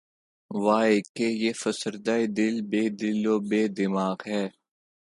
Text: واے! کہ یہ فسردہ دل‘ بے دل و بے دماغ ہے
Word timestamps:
واے! 0.51 0.95
کہ 1.15 1.25
یہ 1.43 1.51
فسردہ 1.61 2.17
دل‘ 2.37 2.55
بے 2.71 2.83
دل 2.99 3.21
و 3.33 3.35
بے 3.49 3.61
دماغ 3.77 4.17
ہے 4.27 4.45